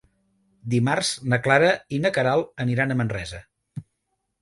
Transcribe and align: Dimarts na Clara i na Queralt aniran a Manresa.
Dimarts 0.73 1.11
na 1.35 1.39
Clara 1.49 1.69
i 1.99 2.01
na 2.07 2.15
Queralt 2.17 2.67
aniran 2.69 2.97
a 2.97 3.01
Manresa. 3.03 3.47